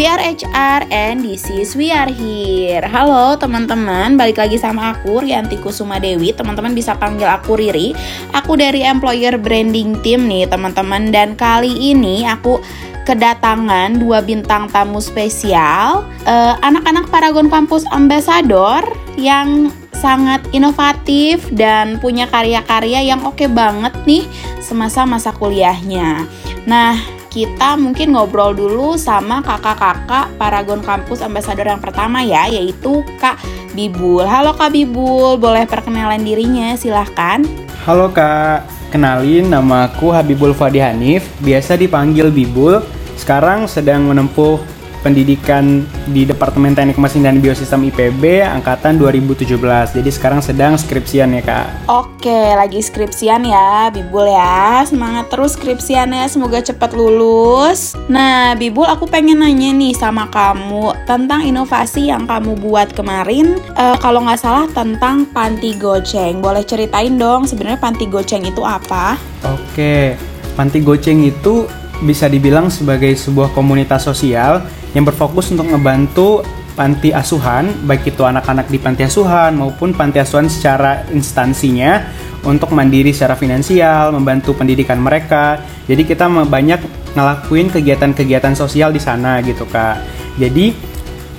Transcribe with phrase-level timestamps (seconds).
[0.00, 2.80] We are HR and this is We are here.
[2.88, 6.32] Halo teman-teman, balik lagi sama aku Rianti Kusuma Dewi.
[6.32, 7.92] Teman-teman bisa panggil aku Riri.
[8.32, 11.12] Aku dari Employer Branding Team nih, teman-teman.
[11.12, 12.64] Dan kali ini aku
[13.04, 18.80] kedatangan dua bintang tamu spesial, uh, anak-anak Paragon Campus Ambassador
[19.20, 24.24] yang sangat inovatif dan punya karya-karya yang oke okay banget nih
[24.64, 26.24] semasa masa kuliahnya.
[26.64, 33.38] Nah, kita mungkin ngobrol dulu sama kakak-kakak Paragon Kampus Ambassador yang pertama ya, yaitu Kak
[33.70, 34.26] Bibul.
[34.26, 37.46] Halo Kak Bibul, boleh perkenalan dirinya, silahkan.
[37.86, 42.82] Halo Kak, kenalin nama aku Habibul Fadi Hanif, biasa dipanggil Bibul.
[43.14, 44.58] Sekarang sedang menempuh
[45.00, 49.96] pendidikan di Departemen Teknik Mesin dan Biosistem IPB angkatan 2017.
[49.96, 51.66] Jadi sekarang sedang skripsian ya, Kak.
[51.88, 54.84] Oke, lagi skripsian ya, Bibul ya.
[54.84, 57.96] Semangat terus skripsiannya, semoga cepat lulus.
[58.06, 63.56] Nah, Bibul aku pengen nanya nih sama kamu tentang inovasi yang kamu buat kemarin.
[63.74, 66.44] Uh, kalau nggak salah tentang panti goceng.
[66.44, 69.16] Boleh ceritain dong sebenarnya panti goceng itu apa?
[69.48, 70.14] Oke,
[70.54, 71.64] panti goceng itu
[72.00, 74.64] bisa dibilang sebagai sebuah komunitas sosial
[74.96, 76.42] yang berfokus untuk ngebantu
[76.74, 82.00] panti asuhan, baik itu anak-anak di panti asuhan maupun panti asuhan secara instansinya
[82.40, 85.60] untuk mandiri secara finansial, membantu pendidikan mereka.
[85.84, 86.80] Jadi kita banyak
[87.12, 90.00] ngelakuin kegiatan-kegiatan sosial di sana gitu kak.
[90.40, 90.72] Jadi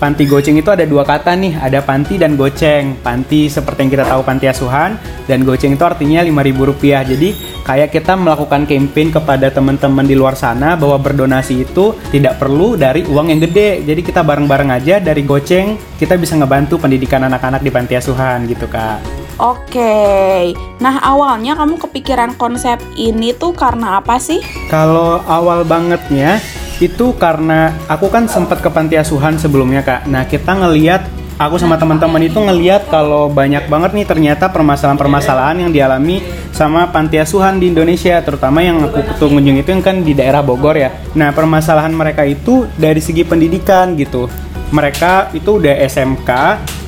[0.02, 2.98] panti goceng itu ada dua kata nih, ada panti dan goceng.
[3.06, 4.98] Panti seperti yang kita tahu panti asuhan
[5.30, 7.14] dan goceng itu artinya Rp5.000.
[7.14, 7.30] Jadi
[7.62, 13.06] kayak kita melakukan campaign kepada teman-teman di luar sana bahwa berdonasi itu tidak perlu dari
[13.06, 13.86] uang yang gede.
[13.86, 18.66] Jadi kita bareng-bareng aja dari goceng kita bisa ngebantu pendidikan anak-anak di panti asuhan gitu,
[18.66, 19.22] Kak.
[19.42, 24.38] Oke, nah awalnya kamu kepikiran konsep ini tuh karena apa sih?
[24.70, 26.38] Kalau awal bangetnya
[26.82, 30.10] itu karena aku kan sempat ke panti asuhan sebelumnya kak.
[30.10, 31.06] Nah kita ngeliat
[31.38, 37.22] aku sama teman-teman itu ngeliat kalau banyak banget nih ternyata permasalahan-permasalahan yang dialami sama panti
[37.22, 40.90] asuhan di Indonesia, terutama yang aku kunjung itu yang kan di daerah Bogor ya.
[41.14, 44.26] Nah permasalahan mereka itu dari segi pendidikan gitu.
[44.74, 46.30] Mereka itu udah SMK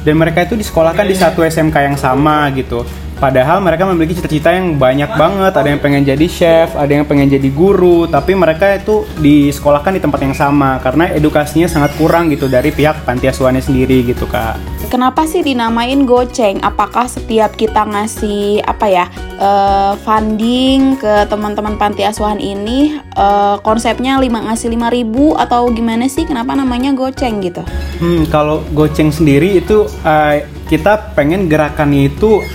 [0.08, 2.88] dan mereka itu disekolahkan di satu SMK yang sama gitu
[3.18, 5.54] Padahal mereka memiliki cita-cita yang banyak banget.
[5.56, 10.02] Ada yang pengen jadi chef, ada yang pengen jadi guru, tapi mereka itu disekolahkan di
[10.02, 14.58] tempat yang sama karena edukasinya sangat kurang gitu dari pihak panti asuhannya sendiri gitu kak.
[14.94, 16.62] Kenapa sih dinamain goceng?
[16.62, 19.06] Apakah setiap kita ngasih apa ya
[19.42, 26.06] uh, funding ke teman-teman panti asuhan ini uh, konsepnya lima ngasih lima ribu atau gimana
[26.06, 26.30] sih?
[26.30, 27.66] Kenapa namanya goceng gitu?
[27.98, 30.36] Hmm, kalau goceng sendiri itu uh,
[30.70, 32.46] kita pengen gerakannya itu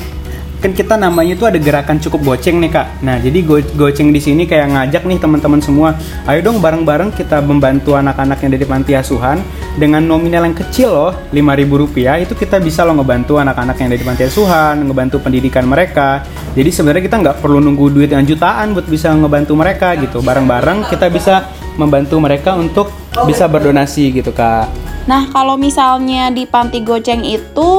[0.58, 2.86] kan kita namanya itu ada gerakan cukup goceng nih kak.
[3.06, 5.94] Nah jadi go goceng di sini kayak ngajak nih teman-teman semua,
[6.26, 9.38] ayo dong bareng-bareng kita membantu anak-anak yang dari panti asuhan
[9.78, 13.91] dengan nominal yang kecil loh, lima ribu rupiah itu kita bisa loh ngebantu anak-anak yang
[13.94, 16.26] dari panti asuhan, ngebantu pendidikan mereka.
[16.58, 20.18] Jadi sebenarnya kita nggak perlu nunggu duit yang jutaan buat bisa ngebantu mereka gitu.
[20.18, 21.47] Bareng-bareng kita bisa
[21.78, 22.91] membantu mereka untuk
[23.22, 24.66] bisa berdonasi gitu kak.
[25.06, 27.70] Nah kalau misalnya di panti goceng itu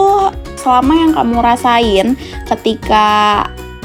[0.60, 2.08] selama yang kamu rasain
[2.44, 3.08] ketika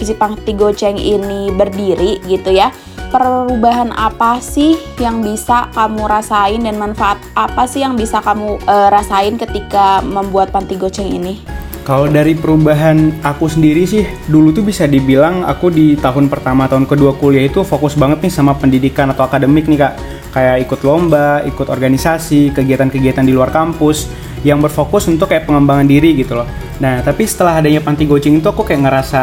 [0.02, 2.74] si panti goceng ini berdiri gitu ya
[3.14, 8.90] perubahan apa sih yang bisa kamu rasain dan manfaat apa sih yang bisa kamu uh,
[8.90, 11.38] rasain ketika membuat panti goceng ini?
[11.84, 16.88] Kalau dari perubahan aku sendiri sih, dulu tuh bisa dibilang aku di tahun pertama, tahun
[16.88, 19.94] kedua kuliah itu fokus banget nih sama pendidikan atau akademik nih kak.
[20.32, 24.08] Kayak ikut lomba, ikut organisasi, kegiatan-kegiatan di luar kampus
[24.44, 26.46] yang berfokus untuk kayak pengembangan diri gitu loh.
[26.78, 29.22] Nah, tapi setelah adanya panti goceng itu aku kayak ngerasa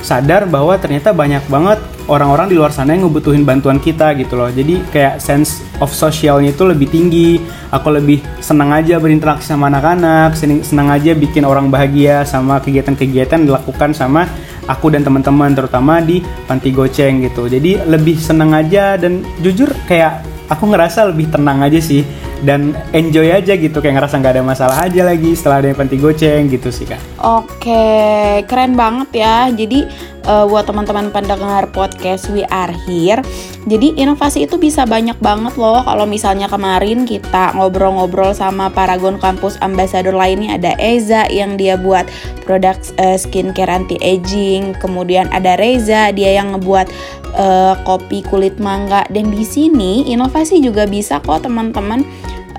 [0.00, 1.76] sadar bahwa ternyata banyak banget
[2.08, 4.48] orang-orang di luar sana yang ngebutuhin bantuan kita gitu loh.
[4.48, 7.36] Jadi kayak sense of socialnya itu lebih tinggi.
[7.70, 13.92] Aku lebih senang aja berinteraksi sama anak-anak, senang aja bikin orang bahagia sama kegiatan-kegiatan dilakukan
[13.92, 14.26] sama
[14.66, 17.46] aku dan teman-teman terutama di panti goceng gitu.
[17.46, 22.02] Jadi lebih senang aja dan jujur kayak aku ngerasa lebih tenang aja sih
[22.40, 25.96] dan enjoy aja gitu kayak ngerasa nggak ada masalah aja lagi setelah ada yang panti
[26.00, 27.00] goceng gitu sih kak.
[27.20, 29.52] Oke, keren banget ya.
[29.52, 29.84] Jadi
[30.24, 33.20] uh, buat teman-teman pendengar podcast We Are Here,
[33.68, 35.84] jadi inovasi itu bisa banyak banget loh.
[35.84, 42.08] Kalau misalnya kemarin kita ngobrol-ngobrol sama Paragon Campus Ambassador lainnya ada Eza yang dia buat
[42.48, 46.88] produk uh, skincare anti aging, kemudian ada Reza dia yang ngebuat
[47.34, 52.02] uh, kopi kulit mangga dan di sini inovasi juga bisa kok teman-teman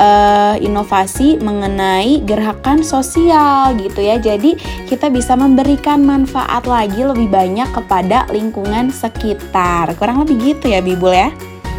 [0.02, 4.18] uh, inovasi mengenai gerakan sosial gitu ya.
[4.18, 4.58] Jadi
[4.90, 9.94] kita bisa memberikan manfaat lagi lebih banyak kepada lingkungan sekitar.
[9.96, 11.30] Kurang lebih gitu ya Bibul ya.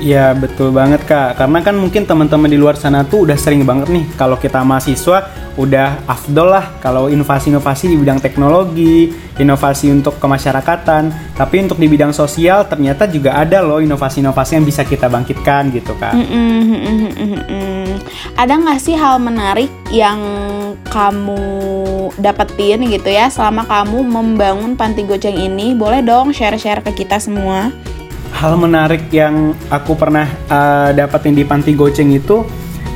[0.00, 3.92] Ya betul banget kak, karena kan mungkin teman-teman di luar sana tuh udah sering banget
[3.92, 11.36] nih kalau kita mahasiswa udah afdol lah kalau inovasi-inovasi di bidang teknologi, inovasi untuk kemasyarakatan.
[11.38, 15.94] Tapi untuk di bidang sosial ternyata juga ada loh inovasi-inovasi yang bisa kita bangkitkan gitu
[16.00, 16.16] kak.
[16.18, 17.90] Mm-mm, mm-mm, mm-mm, mm.
[18.34, 20.18] Ada nggak sih hal menarik yang
[20.90, 21.42] kamu
[22.18, 25.78] dapetin gitu ya selama kamu membangun panti goceng ini?
[25.78, 27.70] Boleh dong share-share ke kita semua.
[28.42, 32.42] Hal menarik yang aku pernah uh, dapetin di panti goceng itu,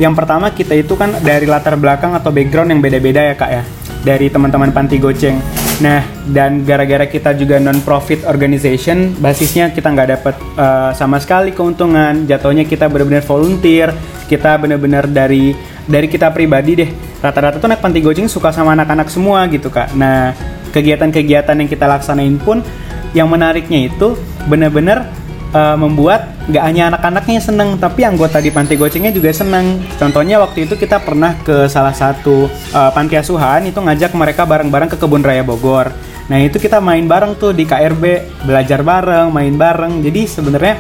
[0.02, 3.62] yang pertama kita itu kan dari latar belakang atau background yang beda-beda ya kak ya,
[4.02, 5.38] dari teman-teman panti goceng.
[5.86, 12.26] Nah, dan gara-gara kita juga non-profit organization, basisnya kita nggak dapat uh, sama sekali keuntungan.
[12.26, 13.94] Jatuhnya kita benar-benar volunteer,
[14.26, 15.54] kita benar-benar dari
[15.86, 16.90] dari kita pribadi deh.
[17.22, 19.94] Rata-rata tuh anak panti goceng suka sama anak-anak semua gitu kak.
[19.94, 20.34] Nah,
[20.74, 22.66] kegiatan-kegiatan yang kita laksanain pun,
[23.14, 24.18] yang menariknya itu
[24.50, 25.06] benar-benar
[25.52, 29.82] uh, membuat nggak hanya anak-anaknya seneng, tapi anggota di panti gocengnya juga seneng.
[29.98, 34.90] Contohnya waktu itu kita pernah ke salah satu uh, panti asuhan itu ngajak mereka bareng-bareng
[34.90, 35.90] ke kebun raya Bogor.
[36.26, 38.02] Nah itu kita main bareng tuh di KRB,
[38.46, 40.02] belajar bareng, main bareng.
[40.02, 40.74] Jadi sebenarnya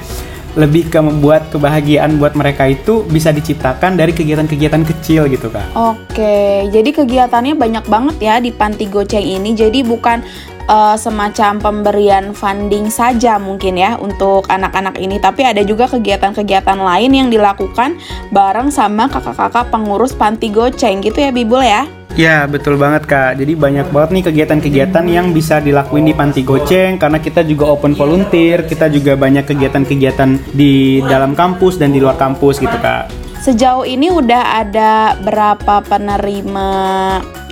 [0.56, 5.68] lebih ke membuat kebahagiaan buat mereka itu bisa diciptakan dari kegiatan-kegiatan kecil gitu kak.
[5.76, 9.52] Oke, jadi kegiatannya banyak banget ya di panti goceng ini.
[9.52, 10.24] Jadi bukan
[10.68, 17.10] uh, semacam pemberian funding saja mungkin ya untuk anak-anak ini, tapi ada juga kegiatan-kegiatan lain
[17.10, 17.98] yang dilakukan
[18.30, 21.86] bareng sama kakak-kakak pengurus panti goceng gitu ya Bibul ya.
[22.16, 23.36] Ya betul banget kak.
[23.36, 27.92] Jadi banyak banget nih kegiatan-kegiatan yang bisa dilakuin di Panti Goceng karena kita juga open
[27.92, 33.12] volunteer, kita juga banyak kegiatan-kegiatan di dalam kampus dan di luar kampus gitu kak.
[33.44, 36.68] Sejauh ini udah ada berapa penerima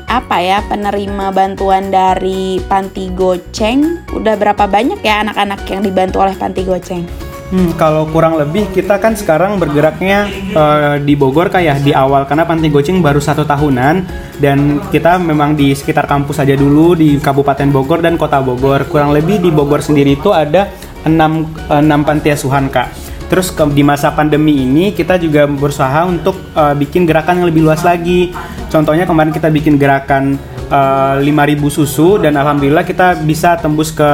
[0.08, 4.04] apa ya penerima bantuan dari Panti Goceng?
[4.12, 7.04] Udah berapa banyak ya anak-anak yang dibantu oleh Panti Goceng?
[7.54, 12.48] Hmm, kalau kurang lebih kita kan sekarang bergeraknya uh, di Bogor kayak di awal karena
[12.48, 13.94] Panti Goceng baru satu tahunan
[14.40, 18.88] dan kita memang di sekitar kampus aja dulu di Kabupaten Bogor dan Kota Bogor.
[18.88, 20.72] Kurang lebih di Bogor sendiri itu ada
[21.04, 23.03] 6 6 panti asuhan Kak.
[23.28, 27.64] Terus ke, di masa pandemi ini kita juga berusaha untuk uh, bikin gerakan yang lebih
[27.64, 28.30] luas lagi.
[28.68, 30.36] Contohnya kemarin kita bikin gerakan
[30.70, 34.10] uh, 5000 susu dan alhamdulillah kita bisa tembus ke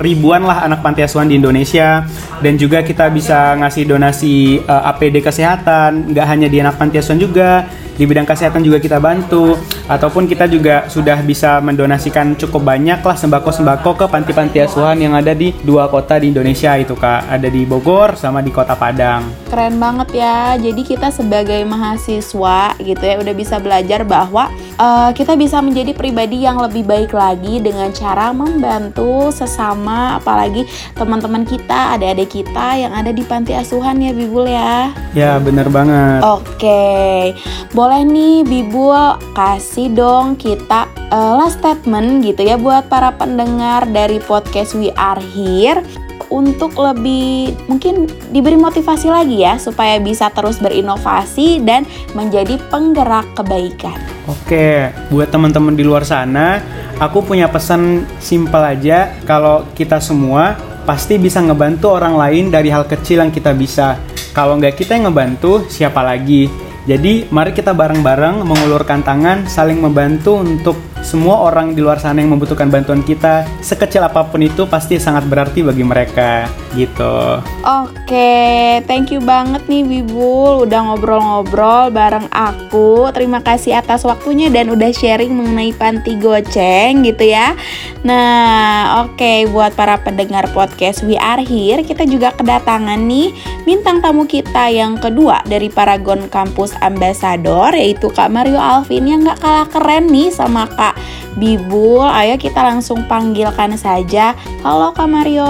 [0.00, 2.04] ribuan lah anak panti asuhan di Indonesia
[2.40, 7.20] dan juga kita bisa ngasih donasi uh, APD kesehatan nggak hanya di anak panti asuhan
[7.20, 9.56] juga di bidang kesehatan juga kita bantu
[9.86, 15.36] ataupun kita juga sudah bisa mendonasikan cukup banyak lah sembako-sembako ke panti-panti asuhan yang ada
[15.36, 17.28] di dua kota di Indonesia itu kak.
[17.28, 19.28] Ada di Bogor sama di kota Padang.
[19.52, 20.56] Keren banget ya.
[20.56, 24.48] Jadi kita sebagai mahasiswa gitu ya udah bisa belajar bahwa
[24.80, 30.64] uh, kita bisa menjadi pribadi yang lebih baik lagi dengan cara membantu sesama apalagi
[30.96, 34.94] teman-teman kita adik-adik kita yang ada di panti asuhan ya Bibul ya.
[35.12, 36.24] Ya bener banget.
[36.24, 37.36] Oke.
[37.76, 44.16] Boleh nih Bibul kasih dong kita uh, last statement gitu ya buat para pendengar dari
[44.24, 45.84] podcast We Are Here
[46.32, 51.84] untuk lebih mungkin diberi motivasi lagi ya supaya bisa terus berinovasi dan
[52.16, 54.00] menjadi penggerak kebaikan.
[54.24, 56.64] Oke, buat teman-teman di luar sana,
[56.96, 60.56] aku punya pesan simpel aja kalau kita semua
[60.88, 64.00] pasti bisa ngebantu orang lain dari hal kecil yang kita bisa.
[64.32, 66.71] Kalau nggak kita yang ngebantu, siapa lagi?
[66.82, 72.30] Jadi mari kita bareng-bareng mengulurkan tangan, saling membantu untuk semua orang di luar sana yang
[72.30, 76.46] membutuhkan bantuan kita sekecil apa pun itu pasti sangat berarti bagi mereka
[76.78, 77.42] gitu.
[77.66, 83.10] Oke, thank you banget nih Bibul udah ngobrol-ngobrol bareng aku.
[83.10, 87.58] Terima kasih atas waktunya dan udah sharing mengenai panti goceng gitu ya.
[88.06, 94.26] Nah, oke buat para pendengar podcast We Are Here, kita juga kedatangan nih bintang tamu
[94.26, 100.10] kita yang kedua dari Paragon Campus Ambassador yaitu Kak Mario Alvin yang gak kalah keren
[100.10, 100.98] nih sama Kak
[101.38, 102.02] Bibul.
[102.02, 104.34] Ayo kita langsung panggilkan saja.
[104.66, 105.46] Halo Kak Mario.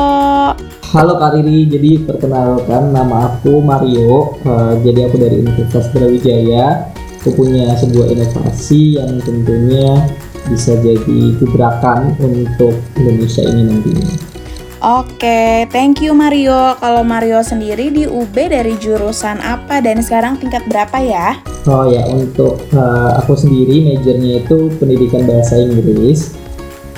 [0.93, 4.37] Halo Kak Riri, jadi perkenalkan nama aku Mario.
[4.45, 6.93] Uh, jadi aku dari Universitas Brawijaya.
[7.25, 10.05] Aku punya sebuah inovasi yang tentunya
[10.51, 14.32] bisa jadi gebrakan untuk Indonesia ini nantinya.
[14.83, 16.75] Oke, thank you Mario.
[16.83, 21.39] Kalau Mario sendiri di UB dari jurusan apa dan sekarang tingkat berapa ya?
[21.71, 26.35] Oh ya, untuk uh, aku sendiri majornya itu pendidikan bahasa Inggris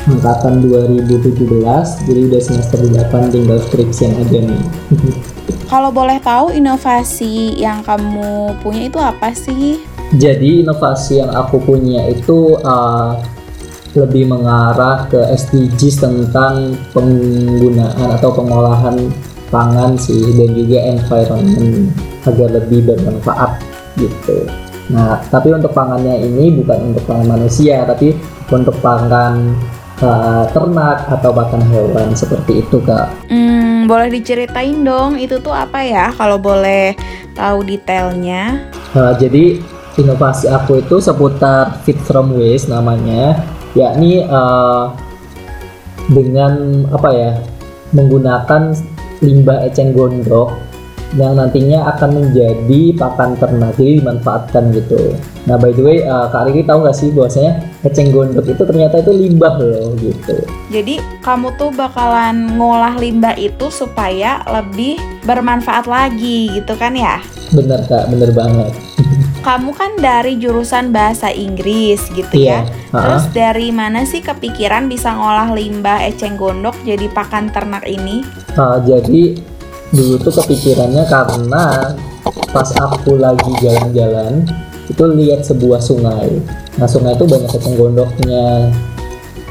[0.09, 4.65] angkatan 2017, jadi udah semester 8 tinggal skripsian aja nih.
[5.73, 9.85] Kalau boleh tahu inovasi yang kamu punya itu apa sih?
[10.17, 13.21] Jadi inovasi yang aku punya itu uh,
[13.95, 19.11] lebih mengarah ke SDGs tentang penggunaan atau pengolahan
[19.55, 21.95] pangan sih dan juga environment
[22.27, 23.63] agar lebih bermanfaat
[23.99, 24.51] gitu.
[24.93, 28.13] Nah, tapi untuk pangannya ini bukan untuk pangan manusia, tapi
[28.53, 29.57] untuk pangan
[30.05, 33.09] uh, ternak atau bahkan hewan seperti itu, Kak.
[33.33, 36.93] Hmm, boleh diceritain dong, itu tuh apa ya kalau boleh
[37.33, 38.69] tahu detailnya?
[38.93, 39.63] Uh, jadi
[39.97, 43.41] inovasi aku itu seputar fit from waste namanya,
[43.75, 44.95] yakni uh,
[46.11, 47.31] dengan apa ya
[47.95, 48.75] menggunakan
[49.23, 50.55] limbah eceng gondok
[51.15, 55.15] yang nantinya akan menjadi pakan ternak jadi dimanfaatkan gitu.
[55.47, 58.99] Nah by the way uh, Kak Riri tahu nggak sih bahwasanya eceng gondok itu ternyata
[58.99, 60.35] itu limbah loh gitu.
[60.75, 67.23] Jadi kamu tuh bakalan ngolah limbah itu supaya lebih bermanfaat lagi gitu kan ya?
[67.55, 68.75] Bener kak, bener banget.
[69.45, 72.73] Kamu kan dari jurusan bahasa Inggris gitu Iya, ya.
[72.97, 73.01] ha-ha.
[73.05, 78.25] Terus dari mana sih kepikiran bisa ngolah limbah eceng gondok jadi pakan ternak ini?
[78.57, 79.37] Uh, jadi
[79.93, 81.93] dulu tuh kepikirannya karena
[82.57, 84.49] pas aku lagi jalan-jalan
[84.89, 86.41] itu lihat sebuah sungai.
[86.81, 88.73] Nah sungai itu banyak eceng gondoknya.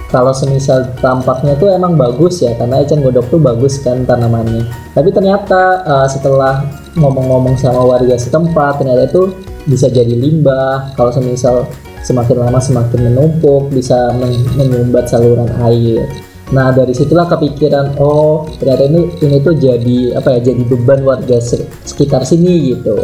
[0.09, 4.65] Kalau semisal tampaknya tuh emang bagus ya karena eceng gondok tuh bagus kan tanamannya.
[4.97, 6.65] Tapi ternyata uh, setelah
[6.97, 10.95] ngomong-ngomong sama warga setempat ternyata itu bisa jadi limbah.
[10.95, 11.67] Kalau semisal
[12.03, 16.07] semakin lama semakin menumpuk bisa men- menyumbat saluran air.
[16.51, 21.39] Nah dari situlah kepikiran oh ternyata ini ini tuh jadi apa ya jadi beban warga
[21.39, 23.01] se- sekitar sini gitu.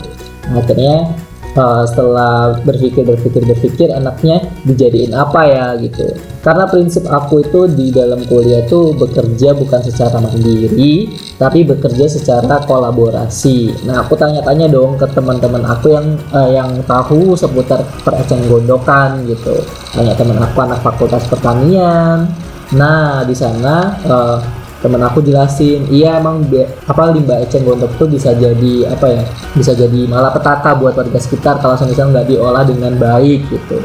[0.51, 1.15] Akhirnya
[1.56, 6.13] uh, setelah berpikir berpikir berpikir enaknya dijadiin apa ya gitu.
[6.39, 12.63] Karena prinsip aku itu di dalam kuliah tuh bekerja bukan secara mandiri tapi bekerja secara
[12.63, 13.86] kolaborasi.
[13.88, 19.56] Nah aku tanya-tanya dong ke teman-teman aku yang eh, yang tahu seputar pereceng gondokan gitu.
[19.96, 22.29] Tanya teman aku anak fakultas pertanian,
[22.70, 24.38] Nah, di sana eh,
[24.79, 26.48] temen aku jelasin, iya emang
[26.88, 29.24] apa limbah eceng gondok tuh bisa jadi apa ya?
[29.55, 33.79] Bisa jadi malapetaka buat warga sekitar kalau misalnya nggak diolah dengan baik gitu.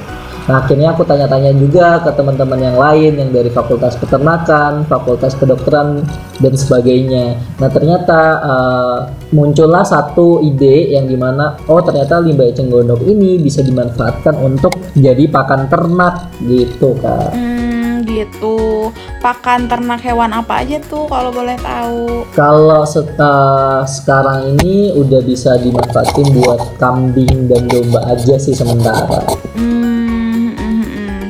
[0.44, 6.04] Nah, akhirnya aku tanya-tanya juga ke teman-teman yang lain yang dari Fakultas Peternakan, Fakultas Kedokteran
[6.36, 7.40] dan sebagainya.
[7.56, 8.98] Nah, ternyata eh,
[9.32, 14.76] muncullah satu ide yang di mana oh ternyata limbah eceng gondok ini bisa dimanfaatkan untuk
[14.92, 17.32] jadi pakan ternak gitu, Kak.
[17.32, 17.73] Hmm,
[18.14, 18.88] gitu.
[19.18, 22.22] Pakan ternak hewan apa aja tuh kalau boleh tahu?
[22.38, 29.26] Kalau se- eh, sekarang ini udah bisa dimanfaatin buat kambing dan domba aja sih sementara.
[29.58, 31.24] Hmm, mm, mm.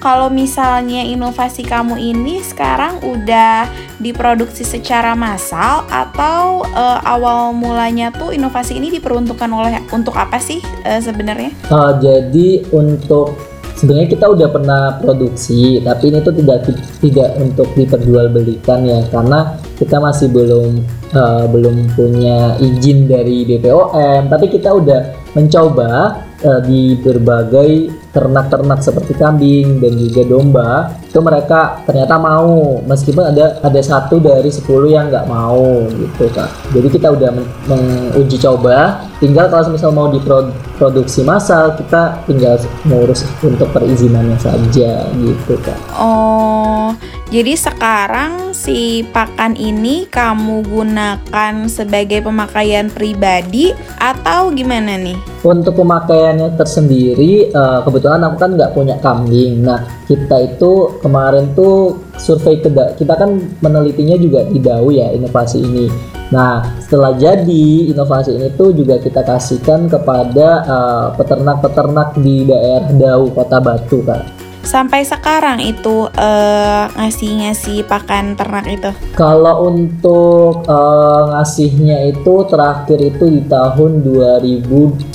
[0.00, 3.68] Kalau misalnya inovasi kamu ini sekarang udah
[4.00, 10.64] diproduksi secara massal atau eh, awal mulanya tuh inovasi ini diperuntukkan oleh untuk apa sih
[10.88, 11.52] eh, sebenarnya?
[11.68, 13.49] Eh, jadi untuk
[13.80, 16.68] sebenarnya kita udah pernah produksi, tapi ini tuh tidak
[17.00, 20.84] tidak untuk diperjualbelikan ya karena kita masih belum
[21.16, 25.00] eh, belum punya izin dari BPOM, tapi kita udah
[25.32, 30.70] mencoba eh, di berbagai ternak-ternak seperti kambing dan juga domba
[31.10, 36.46] itu mereka ternyata mau meskipun ada ada satu dari 10 yang nggak mau gitu kak
[36.70, 43.26] jadi kita udah men- menguji coba tinggal kalau misal mau diproduksi massal kita tinggal ngurus
[43.42, 46.94] untuk perizinannya saja gitu kak Oh,
[47.30, 55.14] jadi sekarang si pakan ini kamu gunakan sebagai pemakaian pribadi atau gimana nih?
[55.40, 59.62] Untuk pemakaiannya tersendiri, eh, kebetulan aku kan nggak punya kambing.
[59.62, 65.10] Nah, kita itu kemarin tuh survei ke Da- kita kan menelitinya juga di Dau ya
[65.10, 65.86] inovasi ini.
[66.30, 73.34] Nah, setelah jadi inovasi ini tuh juga kita kasihkan kepada eh, peternak-peternak di daerah Dau,
[73.34, 74.38] Kota Batu, Kak.
[74.62, 78.90] Sampai sekarang itu eh, ngasih-ngasih pakan ternak itu.
[79.18, 85.10] Kalau untuk eh, ngasihnya itu terakhir itu di tahun 2019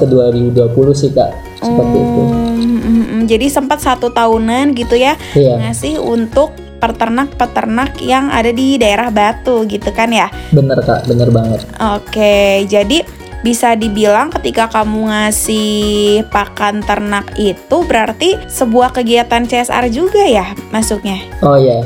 [0.00, 1.47] ke 2020 sih, Kak.
[1.58, 2.22] Seperti itu.
[2.22, 3.22] Mm, mm.
[3.28, 5.60] Jadi sempat satu tahunan gitu ya Iya.
[5.60, 10.30] ngasih untuk peternak-peternak yang ada di daerah Batu gitu kan ya.
[10.54, 11.66] Bener kak, bener banget.
[11.98, 13.02] Oke, jadi
[13.38, 21.22] bisa dibilang ketika kamu ngasih pakan ternak itu berarti sebuah kegiatan CSR juga ya masuknya.
[21.42, 21.82] Oh iya,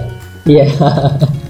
[0.49, 0.67] iya,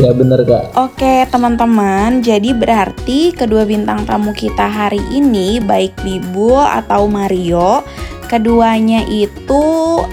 [0.00, 0.74] ya bener kak.
[0.74, 7.86] Oke teman-teman, jadi berarti kedua bintang tamu kita hari ini baik Bibul atau Mario
[8.24, 9.64] Keduanya itu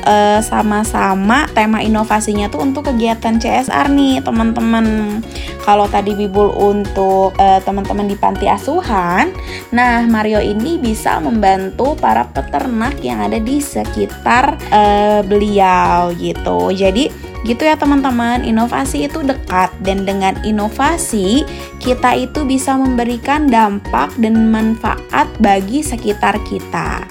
[0.03, 5.17] eh, sama-sama tema inovasinya tuh untuk kegiatan CSR nih teman-teman.
[5.63, 9.31] Kalau tadi Bibul untuk eh, teman-teman di panti asuhan,
[9.71, 16.69] nah Mario ini bisa membantu para peternak yang ada di sekitar eh, beliau gitu.
[16.75, 21.41] Jadi Gitu ya teman-teman, inovasi itu dekat dan dengan inovasi
[21.81, 27.01] kita itu bisa memberikan dampak dan manfaat bagi sekitar kita.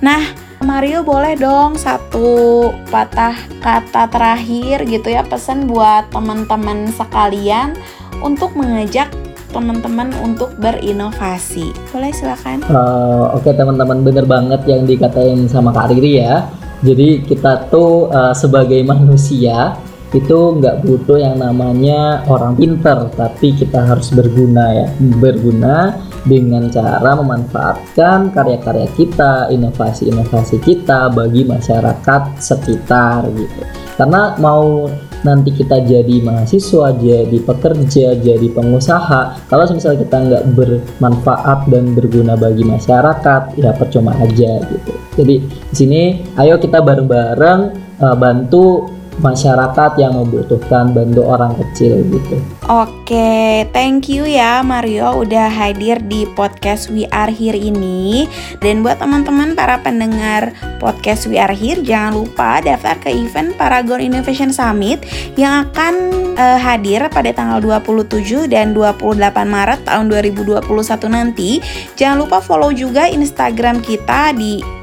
[0.00, 0.24] Nah,
[0.64, 7.78] Mario boleh dong satu patah kata terakhir gitu ya pesan buat teman-teman sekalian
[8.24, 9.06] untuk mengajak
[9.54, 11.72] teman-teman untuk berinovasi.
[11.94, 12.64] Boleh silakan.
[12.68, 16.48] Uh, Oke okay, teman-teman bener banget yang dikatain sama Kak Riri ya.
[16.78, 19.74] Jadi kita tuh uh, sebagai manusia
[20.08, 24.86] itu nggak butuh yang namanya orang pinter, tapi kita harus berguna ya,
[25.20, 33.60] berguna dengan cara memanfaatkan karya-karya kita, inovasi-inovasi kita bagi masyarakat sekitar gitu.
[34.00, 34.88] Karena mau
[35.26, 42.38] nanti kita jadi mahasiswa, jadi pekerja, jadi pengusaha, kalau misalnya kita nggak bermanfaat dan berguna
[42.38, 44.87] bagi masyarakat, ya percuma aja gitu.
[45.18, 46.02] Jadi di sini,
[46.38, 47.60] ayo kita bareng-bareng
[47.98, 48.86] uh, bantu
[49.18, 52.38] masyarakat yang membutuhkan bantu orang kecil gitu.
[52.70, 58.30] Oke, thank you ya Mario udah hadir di podcast We Are Here ini.
[58.62, 63.98] Dan buat teman-teman para pendengar podcast We Are Here, jangan lupa daftar ke event Paragon
[63.98, 65.02] Innovation Summit
[65.34, 65.94] yang akan
[66.38, 70.62] uh, hadir pada tanggal 27 dan 28 Maret tahun 2021
[71.10, 71.58] nanti.
[71.98, 74.78] Jangan lupa follow juga Instagram kita di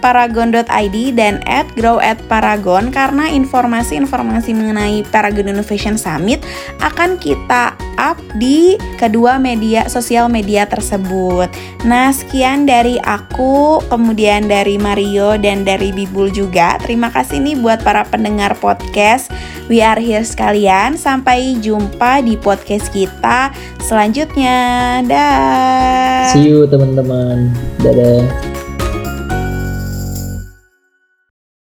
[0.00, 6.44] paragon.id dan at grow at paragon karena informasi-informasi mengenai Paragon Innovation Summit
[6.80, 11.48] akan kita up di kedua media sosial media tersebut.
[11.88, 16.76] Nah, sekian dari aku, kemudian dari Mario dan dari Bibul juga.
[16.80, 19.32] Terima kasih nih buat para pendengar podcast
[19.66, 21.00] We Are Here sekalian.
[21.00, 23.50] Sampai jumpa di podcast kita
[23.82, 24.58] selanjutnya.
[25.06, 26.30] Dah.
[26.34, 27.50] See you teman-teman.
[27.80, 28.65] Dadah.